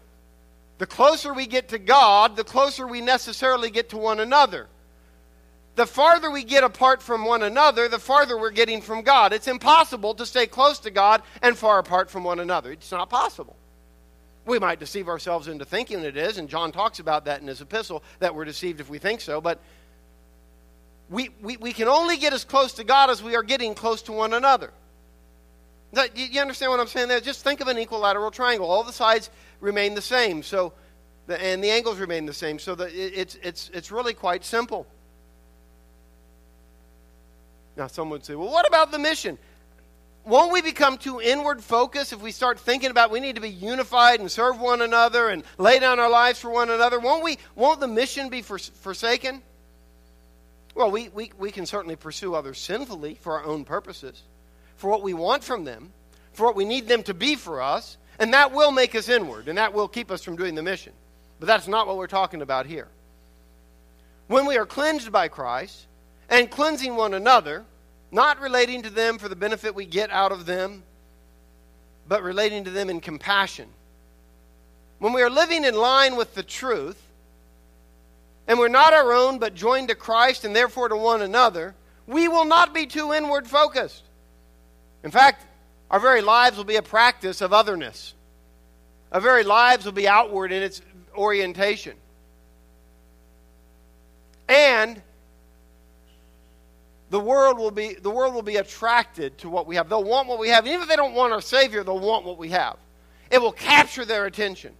[0.81, 4.67] the closer we get to God, the closer we necessarily get to one another.
[5.75, 9.31] The farther we get apart from one another, the farther we're getting from God.
[9.31, 12.71] It's impossible to stay close to God and far apart from one another.
[12.71, 13.55] It's not possible.
[14.47, 17.61] We might deceive ourselves into thinking it is, and John talks about that in his
[17.61, 19.59] epistle, that we're deceived if we think so, but
[21.11, 24.01] we, we, we can only get as close to God as we are getting close
[24.03, 24.73] to one another.
[26.15, 27.19] You understand what I'm saying there?
[27.19, 28.69] Just think of an equilateral triangle.
[28.69, 30.73] All the sides remain the same, so
[31.27, 32.59] the, and the angles remain the same.
[32.59, 34.87] So it, it's, it's, it's really quite simple.
[37.75, 39.37] Now, some would say, well, what about the mission?
[40.25, 43.49] won't we become too inward focused if we start thinking about we need to be
[43.49, 46.99] unified and serve one another and lay down our lives for one another?
[46.99, 49.41] Won't we won't the mission be forsaken?
[50.75, 54.23] Well, we, we, we can certainly pursue others sinfully for our own purposes,
[54.81, 55.93] for what we want from them,
[56.33, 59.47] for what we need them to be for us, and that will make us inward,
[59.47, 60.91] and that will keep us from doing the mission.
[61.39, 62.87] But that's not what we're talking about here.
[64.25, 65.85] When we are cleansed by Christ
[66.29, 67.63] and cleansing one another,
[68.11, 70.81] not relating to them for the benefit we get out of them,
[72.07, 73.69] but relating to them in compassion.
[74.97, 76.99] When we are living in line with the truth,
[78.47, 81.75] and we're not our own, but joined to Christ and therefore to one another,
[82.07, 84.05] we will not be too inward focused.
[85.03, 85.45] In fact,
[85.89, 88.13] our very lives will be a practice of otherness.
[89.11, 90.81] Our very lives will be outward in its
[91.15, 91.95] orientation.
[94.47, 95.01] And
[97.09, 99.89] the world will be the world will be attracted to what we have.
[99.89, 100.65] They'll want what we have.
[100.65, 102.77] even if they don't want our Savior, they'll want what we have.
[103.29, 104.73] It will capture their attention.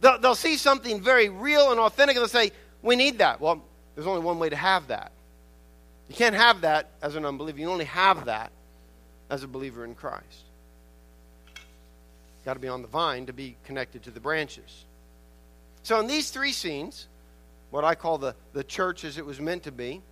[0.00, 2.50] They'll, they'll see something very real and authentic and they'll say,
[2.82, 3.40] We need that.
[3.40, 3.62] Well,
[3.94, 5.12] there's only one way to have that.
[6.08, 7.60] You can't have that as an unbeliever.
[7.60, 8.50] You only have that
[9.32, 10.44] as a believer in Christ.
[12.44, 14.84] Got to be on the vine to be connected to the branches.
[15.82, 17.08] So, in these three scenes,
[17.70, 20.02] what I call the, the church as it was meant to be,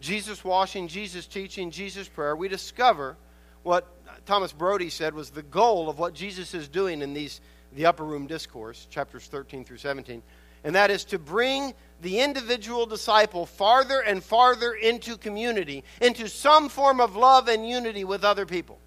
[0.00, 3.18] Jesus washing, Jesus teaching, Jesus prayer, we discover
[3.64, 3.86] what
[4.24, 7.42] Thomas Brodie said was the goal of what Jesus is doing in these
[7.74, 10.22] the upper room discourse, chapters 13 through 17,
[10.64, 16.68] and that is to bring the individual disciple farther and farther into community, into some
[16.68, 18.78] form of love and unity with other people,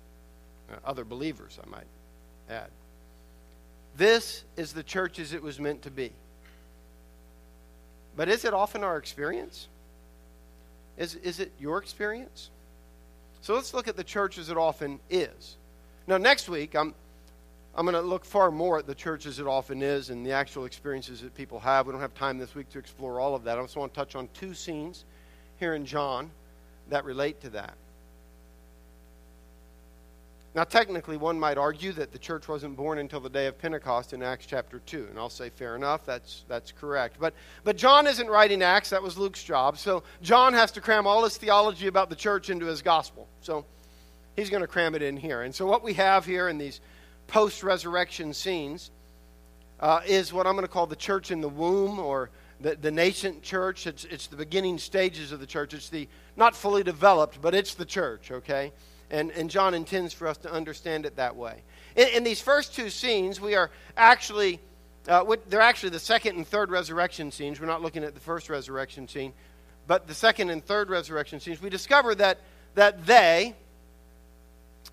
[0.71, 1.87] uh, other believers, I might
[2.49, 2.69] add.
[3.97, 6.11] This is the church as it was meant to be.
[8.15, 9.67] But is it often our experience?
[10.97, 12.49] Is, is it your experience?
[13.41, 15.57] So let's look at the church as it often is.
[16.07, 16.93] Now, next week, I'm,
[17.73, 20.33] I'm going to look far more at the church as it often is and the
[20.33, 21.87] actual experiences that people have.
[21.87, 23.57] We don't have time this week to explore all of that.
[23.57, 25.05] I just want to touch on two scenes
[25.57, 26.31] here in John
[26.89, 27.75] that relate to that.
[30.53, 34.11] Now, technically, one might argue that the church wasn't born until the day of Pentecost
[34.11, 35.07] in Acts chapter 2.
[35.09, 37.15] And I'll say, fair enough, that's, that's correct.
[37.21, 39.77] But, but John isn't writing Acts, that was Luke's job.
[39.77, 43.29] So John has to cram all his theology about the church into his gospel.
[43.39, 43.63] So
[44.35, 45.43] he's going to cram it in here.
[45.43, 46.81] And so what we have here in these
[47.31, 48.91] post resurrection scenes
[49.79, 52.91] uh, is what I'm going to call the church in the womb or the, the
[52.91, 53.87] nascent church.
[53.87, 55.73] It's, it's the beginning stages of the church.
[55.73, 58.73] It's the not fully developed, but it's the church, okay?
[59.09, 61.63] And, and John intends for us to understand it that way.
[61.95, 64.59] In, in these first two scenes, we are actually,
[65.07, 67.61] uh, they're actually the second and third resurrection scenes.
[67.61, 69.31] We're not looking at the first resurrection scene,
[69.87, 71.61] but the second and third resurrection scenes.
[71.61, 72.39] We discover that,
[72.75, 73.55] that they,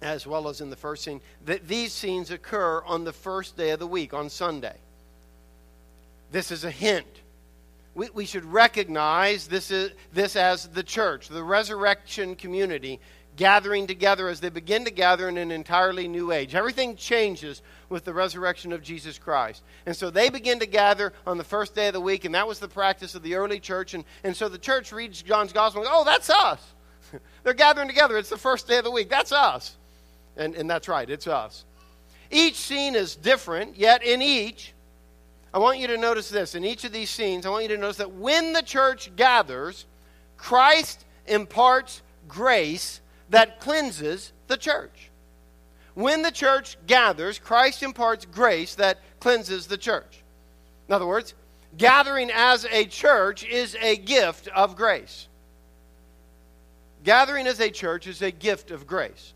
[0.03, 3.71] as well as in the first scene, that these scenes occur on the first day
[3.71, 4.77] of the week, on Sunday.
[6.31, 7.07] This is a hint.
[7.95, 13.01] We, we should recognize this, is, this as the church, the resurrection community
[13.39, 16.55] gathering together as they begin to gather in an entirely new age.
[16.55, 19.63] Everything changes with the resurrection of Jesus Christ.
[19.87, 22.47] And so they begin to gather on the first day of the week, and that
[22.47, 23.95] was the practice of the early church.
[23.95, 26.75] And, and so the church reads John's gospel and goes, Oh, that's us.
[27.45, 28.19] They're gathering together.
[28.19, 29.09] It's the first day of the week.
[29.09, 29.78] That's us.
[30.39, 31.65] And, and that's right, it's us.
[32.31, 34.73] Each scene is different, yet in each,
[35.53, 36.55] I want you to notice this.
[36.55, 39.87] In each of these scenes, I want you to notice that when the church gathers,
[40.37, 45.11] Christ imparts grace that cleanses the church.
[45.95, 50.23] When the church gathers, Christ imparts grace that cleanses the church.
[50.87, 51.35] In other words,
[51.77, 55.27] gathering as a church is a gift of grace.
[57.03, 59.33] Gathering as a church is a gift of grace.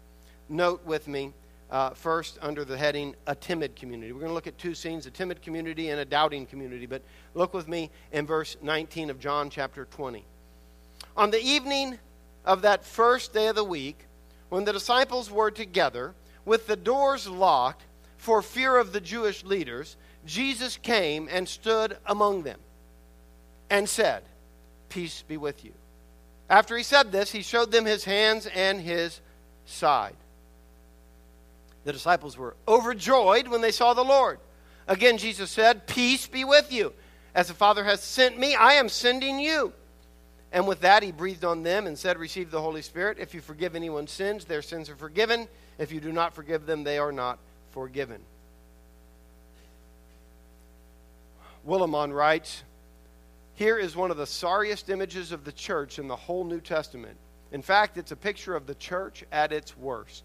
[0.52, 1.32] Note with me,
[1.70, 4.12] uh, first, under the heading, a timid community.
[4.12, 6.84] We're going to look at two scenes a timid community and a doubting community.
[6.84, 7.00] But
[7.32, 10.26] look with me in verse 19 of John chapter 20.
[11.16, 11.98] On the evening
[12.44, 14.04] of that first day of the week,
[14.50, 17.86] when the disciples were together, with the doors locked
[18.18, 19.96] for fear of the Jewish leaders,
[20.26, 22.60] Jesus came and stood among them
[23.70, 24.22] and said,
[24.90, 25.72] Peace be with you.
[26.50, 29.22] After he said this, he showed them his hands and his
[29.64, 30.12] side.
[31.84, 34.38] The disciples were overjoyed when they saw the Lord.
[34.86, 36.92] Again, Jesus said, Peace be with you.
[37.34, 39.72] As the Father has sent me, I am sending you.
[40.52, 43.18] And with that, he breathed on them and said, Receive the Holy Spirit.
[43.18, 45.48] If you forgive anyone's sins, their sins are forgiven.
[45.78, 47.38] If you do not forgive them, they are not
[47.70, 48.20] forgiven.
[51.66, 52.64] Willimon writes
[53.54, 57.16] Here is one of the sorriest images of the church in the whole New Testament.
[57.50, 60.24] In fact, it's a picture of the church at its worst.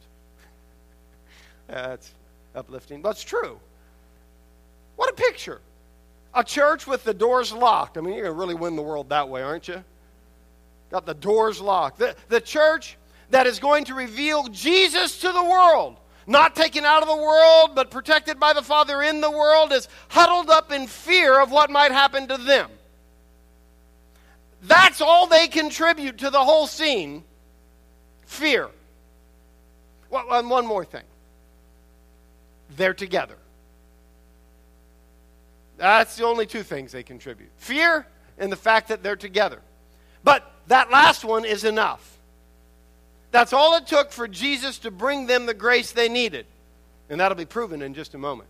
[1.70, 2.14] Uh, That's
[2.56, 3.60] uplifting, but it's true.
[4.96, 5.62] What a picture.
[6.34, 7.98] A church with the doors locked.
[7.98, 9.84] I mean, you're going to really win the world that way, aren't you?
[10.92, 12.00] Got the doors locked.
[12.00, 12.98] The, the church
[13.30, 17.72] that is going to reveal Jesus to the world, not taken out of the world,
[17.76, 21.70] but protected by the Father in the world, is huddled up in fear of what
[21.70, 22.70] might happen to them.
[24.64, 27.24] That's all they contribute to the whole scene
[28.26, 28.70] fear.
[30.10, 31.04] Well, and one more thing
[32.76, 33.38] they're together.
[35.78, 38.08] That's the only two things they contribute fear
[38.38, 39.62] and the fact that they're together.
[40.24, 42.18] But that last one is enough.
[43.32, 46.46] That's all it took for Jesus to bring them the grace they needed.
[47.10, 48.50] And that'll be proven in just a moment.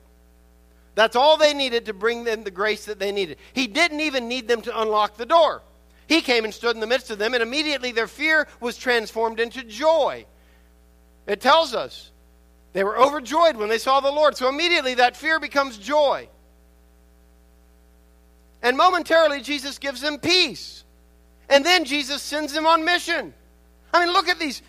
[0.95, 3.38] That's all they needed to bring them the grace that they needed.
[3.53, 5.61] He didn't even need them to unlock the door.
[6.07, 9.39] He came and stood in the midst of them, and immediately their fear was transformed
[9.39, 10.26] into joy.
[11.28, 12.11] It tells us
[12.78, 14.38] they were overjoyed when they saw the Lord.
[14.38, 16.30] So immediately that fear becomes joy.
[18.61, 20.84] And momentarily, Jesus gives them peace.
[21.49, 23.34] And then Jesus sends them on mission.
[23.91, 24.61] I mean, look at these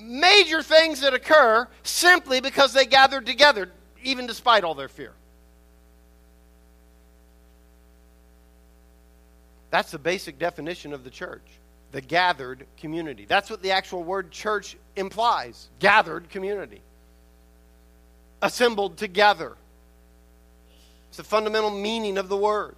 [0.00, 3.70] major things that occur simply because they gathered together,
[4.02, 5.12] even despite all their fear.
[9.68, 11.46] That's the basic definition of the church
[11.92, 13.26] the gathered community.
[13.26, 16.80] That's what the actual word church implies gathered community.
[18.44, 19.56] Assembled together.
[21.08, 22.76] It's the fundamental meaning of the word.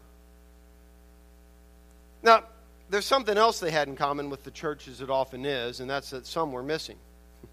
[2.23, 2.45] Now,
[2.89, 5.91] there's something else they had in common with the church as it often is, and
[5.91, 6.95] that's that some were missing.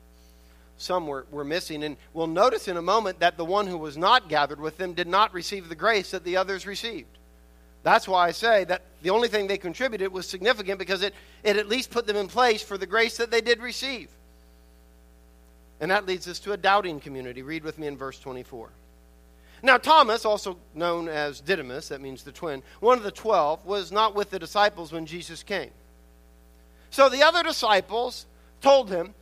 [0.78, 1.84] some were, were missing.
[1.84, 4.94] And we'll notice in a moment that the one who was not gathered with them
[4.94, 7.18] did not receive the grace that the others received.
[7.82, 11.58] That's why I say that the only thing they contributed was significant because it, it
[11.58, 14.10] at least put them in place for the grace that they did receive.
[15.80, 17.42] And that leads us to a doubting community.
[17.42, 18.70] Read with me in verse 24.
[19.64, 23.94] Now, Thomas, also known as Didymus, that means the twin, one of the twelve, was
[23.94, 25.72] not with the disciples when Jesus came.
[26.90, 28.26] So the other disciples
[28.62, 29.16] told him,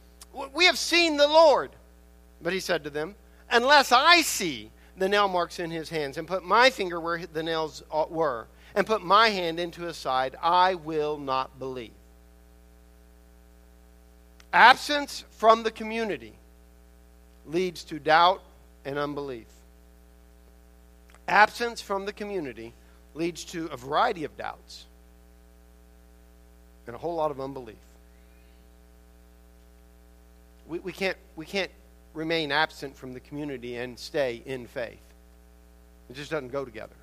[0.54, 1.70] We have seen the Lord.
[2.42, 3.16] But he said to them,
[3.52, 7.44] Unless I see the nail marks in his hands, and put my finger where the
[7.44, 11.92] nails uh, were, and put my hand into his side, I will not believe.
[14.52, 16.34] Absence from the community
[17.52, 18.42] leads to doubt
[18.86, 19.48] and unbelief.
[21.28, 22.74] Absence from the community
[23.14, 24.86] leads to a variety of doubts
[26.88, 27.76] and a whole lot of unbelief.
[30.68, 31.72] We, we, can't, we can't
[32.14, 35.00] remain absent from the community and stay in faith.
[36.10, 36.96] It just doesn't go together.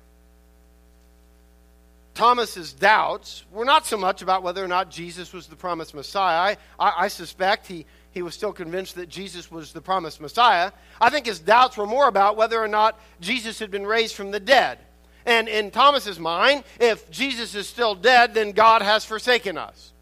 [2.19, 6.57] Thomas's doubts were not so much about whether or not Jesus was the promised Messiah.
[6.77, 10.73] I, I, I suspect he, he was still convinced that Jesus was the promised Messiah.
[10.99, 14.31] I think his doubts were more about whether or not Jesus had been raised from
[14.31, 14.79] the dead.
[15.25, 19.93] And in Thomas's mind, if Jesus is still dead, then God has forsaken us.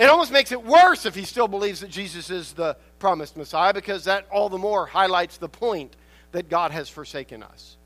[0.00, 3.72] It almost makes it worse if he still believes that Jesus is the promised Messiah
[3.72, 5.94] because that all the more highlights the point
[6.32, 7.76] that God has forsaken us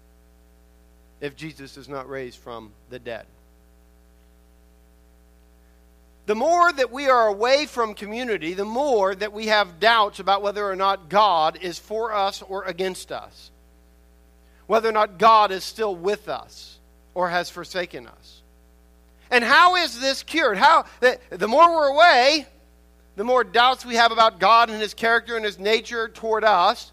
[1.21, 3.27] if Jesus is not raised from the dead
[6.27, 10.43] the more that we are away from community, the more that we have doubts about
[10.43, 13.53] whether or not God is for us or against us,
[14.67, 16.79] whether or not God is still with us
[17.15, 18.43] or has forsaken us.
[19.31, 20.59] And how is this cured?
[20.59, 22.47] How the, the more we're away,
[23.15, 26.91] the more doubts we have about God and his character and his nature toward us.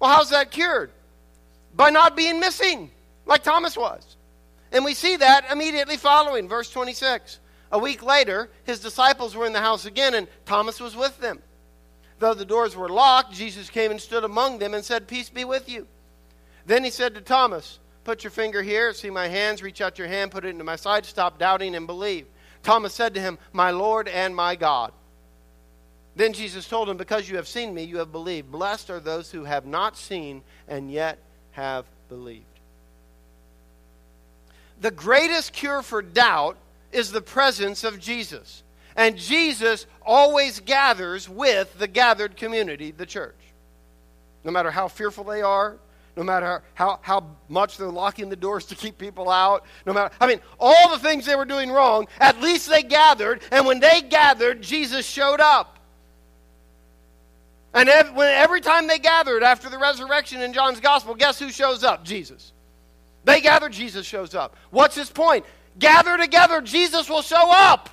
[0.00, 0.90] Well, how's that cured?
[1.74, 2.90] By not being missing,
[3.26, 4.16] like Thomas was.
[4.72, 7.38] And we see that immediately following verse 26.
[7.72, 11.40] A week later, his disciples were in the house again, and Thomas was with them.
[12.18, 15.44] Though the doors were locked, Jesus came and stood among them and said, Peace be
[15.44, 15.86] with you.
[16.66, 20.08] Then he said to Thomas, Put your finger here, see my hands, reach out your
[20.08, 22.26] hand, put it into my side, stop doubting and believe.
[22.62, 24.92] Thomas said to him, My Lord and my God.
[26.14, 28.52] Then Jesus told him, Because you have seen me, you have believed.
[28.52, 31.18] Blessed are those who have not seen and yet
[31.52, 32.44] have believed.
[34.80, 36.56] The greatest cure for doubt
[36.90, 38.62] is the presence of Jesus.
[38.96, 43.36] And Jesus always gathers with the gathered community, the church.
[44.44, 45.78] No matter how fearful they are,
[46.16, 50.12] no matter how, how much they're locking the doors to keep people out, no matter,
[50.20, 53.80] I mean, all the things they were doing wrong, at least they gathered, and when
[53.80, 55.78] they gathered, Jesus showed up.
[57.74, 62.04] And every, time they gathered after the resurrection in John's gospel, guess who shows up?
[62.04, 62.52] Jesus.
[63.24, 64.56] They gather, Jesus shows up.
[64.70, 65.46] What's his point?
[65.78, 67.88] gather together, Jesus will show up.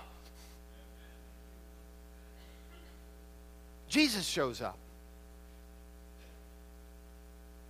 [3.87, 4.77] Jesus shows up.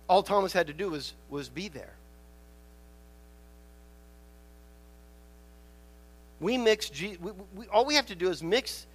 [0.08, 1.94] All Thomas had to do was, was be there.
[6.40, 7.16] We mix, we,
[7.54, 8.86] we, all we have to do is mix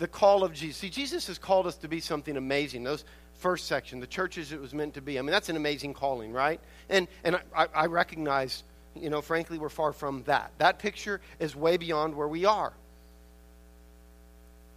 [0.00, 0.78] the call of Jesus.
[0.78, 2.84] See, Jesus has called us to be something amazing.
[2.84, 5.18] Those first section, the churches it was meant to be.
[5.18, 6.58] I mean, that's an amazing calling, right?
[6.88, 8.64] And, and I, I recognize,
[8.96, 10.52] you know, frankly, we're far from that.
[10.56, 12.72] That picture is way beyond where we are.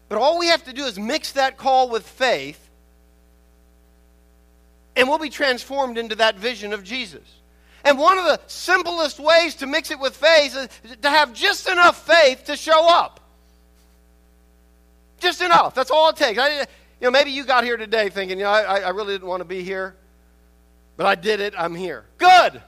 [0.09, 2.59] But all we have to do is mix that call with faith
[4.95, 7.24] and we'll be transformed into that vision of Jesus.
[7.86, 11.67] And one of the simplest ways to mix it with faith is to have just
[11.69, 13.21] enough faith to show up.
[15.24, 15.74] Just enough.
[15.74, 16.38] That's all it takes.
[16.38, 16.65] I, you
[17.01, 19.45] know, maybe you got here today thinking, you know, I, I really didn't want to
[19.45, 19.95] be here,
[20.97, 21.53] but I did it.
[21.57, 22.03] I'm here.
[22.17, 22.61] Good.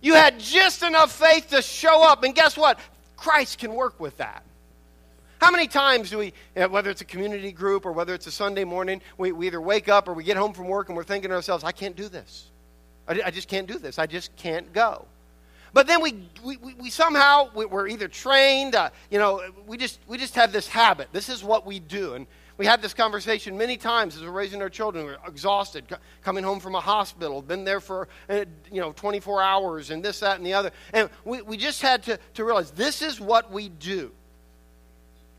[0.00, 2.24] You had just enough faith to show up.
[2.24, 2.80] And guess what?
[3.16, 4.42] Christ can work with that.
[5.40, 8.64] How many times do we, whether it's a community group or whether it's a Sunday
[8.64, 11.30] morning, we, we either wake up or we get home from work and we're thinking
[11.30, 12.46] to ourselves, I can't do this.
[13.06, 14.00] I, I just can't do this.
[14.00, 15.06] I just can't go.
[15.72, 20.18] But then we, we, we somehow, we're either trained, uh, you know, we just, we
[20.18, 21.08] just have this habit.
[21.12, 22.14] This is what we do.
[22.14, 22.26] And
[22.58, 25.04] we had this conversation many times as we're raising our children.
[25.04, 25.84] We're exhausted,
[26.22, 30.20] coming home from a hospital, been there for, uh, you know, 24 hours and this,
[30.20, 30.70] that, and the other.
[30.94, 34.12] And we, we just had to, to realize this is what we do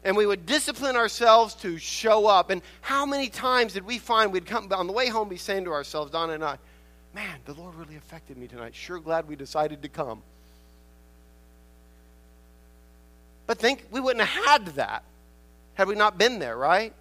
[0.04, 2.50] and we would discipline ourselves to show up.
[2.50, 5.66] And how many times did we find we'd come on the way home be saying
[5.66, 6.58] to ourselves, Donna and I,
[7.18, 8.76] man, the Lord really affected me tonight.
[8.76, 10.22] Sure glad we decided to come.
[13.48, 15.04] But think we wouldn't have had that
[15.74, 16.94] had we not been there, right?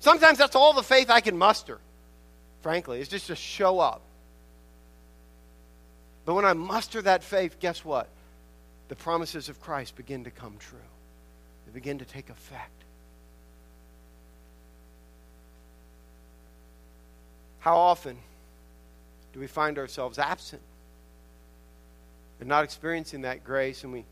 [0.00, 1.78] Sometimes that's all the faith I can muster,
[2.62, 4.00] frankly, is just to show up.
[6.24, 8.08] But when I muster that faith, guess what?
[8.88, 10.78] The promises of Christ begin to come true
[11.66, 12.84] they begin to take effect.
[17.58, 18.16] How often
[19.32, 20.62] do we find ourselves absent
[22.40, 24.04] and not experiencing that grace, and we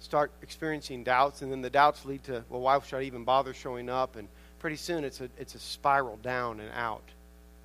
[0.00, 3.54] start experiencing doubts, and then the doubts lead to, well, why should I even bother
[3.54, 4.16] showing up?
[4.16, 7.04] And pretty soon it's a, it's a spiral down and out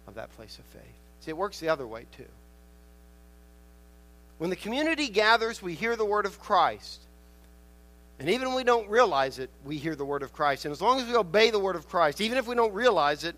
[0.08, 0.84] of that place of faith.
[1.22, 2.26] See, it works the other way too.
[4.38, 7.02] When the community gathers, we hear the word of Christ.
[8.20, 10.66] And even when we don't realize it, we hear the word of Christ.
[10.66, 13.24] And as long as we obey the word of Christ, even if we don't realize
[13.24, 13.36] it,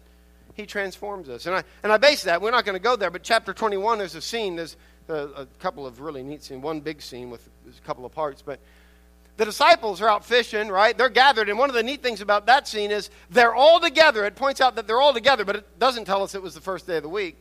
[0.56, 1.46] he transforms us.
[1.46, 3.98] And I, and I base that, we're not going to go there, but chapter 21,
[3.98, 4.78] there's a scene, there's
[5.10, 8.42] a, a couple of really neat scenes, one big scene with a couple of parts,
[8.42, 8.60] but
[9.38, 10.98] the disciples are out fishing, right?
[10.98, 14.26] They're gathered, and one of the neat things about that scene is they're all together.
[14.26, 16.62] It points out that they're all together, but it doesn't tell us it was the
[16.62, 17.38] first day of the week.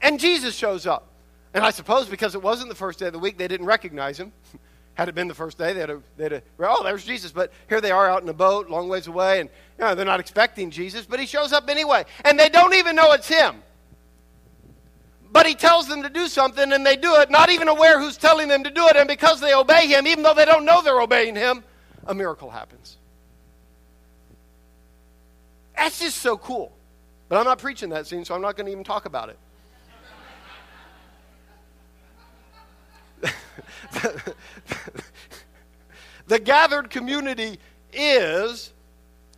[0.00, 1.08] And Jesus shows up.
[1.54, 4.18] And I suppose because it wasn't the first day of the week, they didn't recognize
[4.18, 4.32] him.
[4.96, 7.30] Had it been the first day, they'd have, they'd have, oh, there's Jesus.
[7.30, 10.06] But here they are out in a boat, long ways away, and you know, they're
[10.06, 12.04] not expecting Jesus, but he shows up anyway.
[12.24, 13.62] And they don't even know it's him.
[15.30, 18.16] But he tells them to do something, and they do it, not even aware who's
[18.16, 18.96] telling them to do it.
[18.96, 21.62] And because they obey him, even though they don't know they're obeying him,
[22.06, 22.96] a miracle happens.
[25.76, 26.72] That's just so cool.
[27.28, 29.38] But I'm not preaching that scene, so I'm not going to even talk about it.
[36.26, 37.58] the gathered community
[37.92, 38.72] is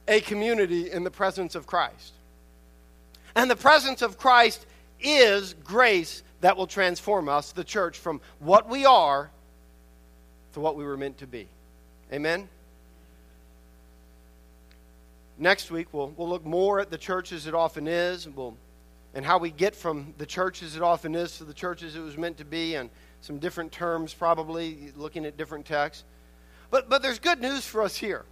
[0.06, 2.14] a community in the presence of Christ.
[3.36, 4.66] And the presence of Christ
[5.00, 9.30] is grace that will transform us, the church, from what we are
[10.54, 11.46] to what we were meant to be.
[12.12, 12.48] Amen?
[15.36, 18.56] Next week, we'll, we'll look more at the church as it often is, and, we'll,
[19.14, 21.94] and how we get from the church as it often is to the church as
[21.94, 26.04] it was meant to be, and some different terms, probably looking at different texts.
[26.70, 28.24] But, but there's good news for us here.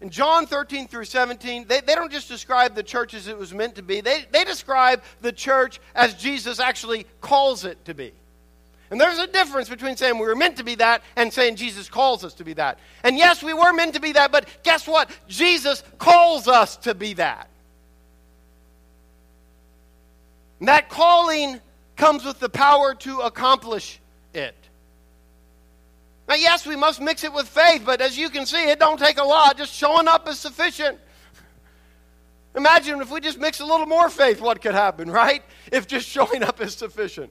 [0.00, 3.54] In John 13 through 17, they, they don't just describe the church as it was
[3.54, 8.12] meant to be, they, they describe the church as Jesus actually calls it to be.
[8.90, 11.88] And there's a difference between saying we were meant to be that and saying Jesus
[11.88, 12.78] calls us to be that.
[13.02, 15.10] And yes, we were meant to be that, but guess what?
[15.26, 17.48] Jesus calls us to be that.
[20.60, 21.60] And that calling
[21.96, 24.00] comes with the power to accomplish.
[26.26, 28.98] Now, yes, we must mix it with faith, but as you can see, it don't
[28.98, 29.58] take a lot.
[29.58, 30.98] Just showing up is sufficient.
[32.56, 35.42] Imagine if we just mix a little more faith, what could happen, right?
[35.72, 37.30] If just showing up is sufficient.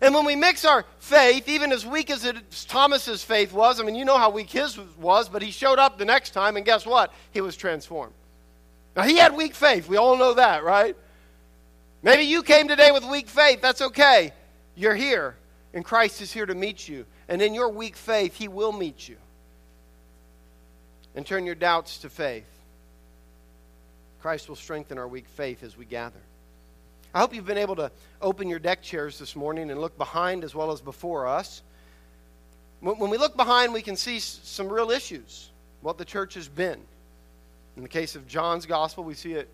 [0.00, 2.36] And when we mix our faith, even as weak as it,
[2.68, 5.98] Thomas's faith was, I mean, you know how weak his was, but he showed up
[5.98, 7.12] the next time, and guess what?
[7.32, 8.12] He was transformed.
[8.96, 9.88] Now, he had weak faith.
[9.88, 10.96] We all know that, right?
[12.02, 13.60] Maybe you came today with weak faith.
[13.60, 14.32] That's okay.
[14.76, 15.36] You're here.
[15.74, 17.04] And Christ is here to meet you.
[17.28, 19.16] And in your weak faith, He will meet you.
[21.16, 22.48] And turn your doubts to faith.
[24.22, 26.20] Christ will strengthen our weak faith as we gather.
[27.12, 30.44] I hope you've been able to open your deck chairs this morning and look behind
[30.44, 31.62] as well as before us.
[32.80, 35.50] When we look behind, we can see some real issues,
[35.80, 36.80] what the church has been.
[37.76, 39.48] In the case of John's gospel, we see it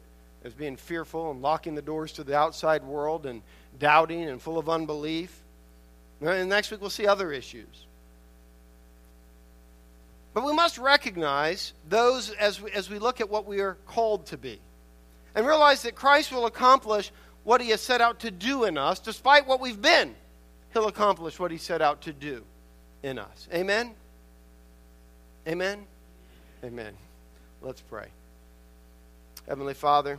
[0.45, 3.43] as being fearful and locking the doors to the outside world and
[3.79, 5.37] doubting and full of unbelief.
[6.21, 7.87] And next week, we'll see other issues.
[10.33, 14.27] But we must recognize those as we, as we look at what we are called
[14.27, 14.61] to be
[15.35, 17.11] and realize that Christ will accomplish
[17.43, 20.15] what he has set out to do in us, despite what we've been.
[20.73, 22.45] He'll accomplish what he set out to do
[23.03, 23.49] in us.
[23.53, 23.93] Amen?
[25.49, 25.85] Amen?
[26.63, 26.93] Amen.
[27.63, 28.07] Let's pray.
[29.49, 30.19] Heavenly Father,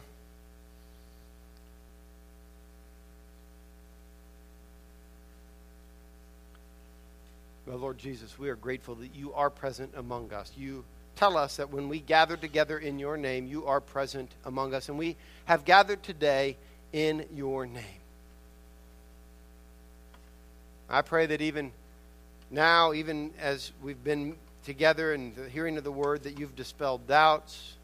[7.68, 10.52] Lord Jesus, we are grateful that you are present among us.
[10.58, 10.84] You
[11.16, 14.90] tell us that when we gather together in your name, you are present among us.
[14.90, 16.58] And we have gathered today
[16.92, 17.84] in your name.
[20.90, 21.72] I pray that even
[22.50, 24.36] now, even as we've been
[24.66, 27.78] together and the hearing of the word, that you've dispelled doubts,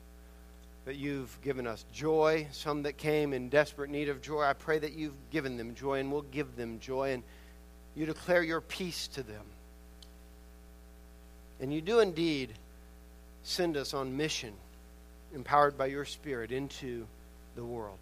[0.86, 4.42] that you've given us joy, some that came in desperate need of joy.
[4.42, 7.24] I pray that you've given them joy and will give them joy, and
[7.96, 9.44] you declare your peace to them.
[11.60, 12.54] And you do indeed
[13.44, 14.54] send us on mission,
[15.34, 17.06] empowered by your Spirit, into
[17.56, 17.98] the world.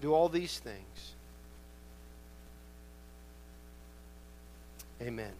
[0.00, 1.14] Do all these things.
[5.00, 5.32] Amen.